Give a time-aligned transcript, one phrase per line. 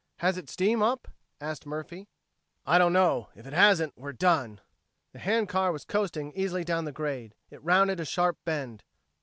[0.17, 2.07] "Has it steam up?" asked Murphy.
[2.65, 3.29] "I don't know.
[3.35, 4.59] If it hasn't, we're done."
[5.13, 8.81] The hand car was coasting easily down the grade; it rounded a sharp bend.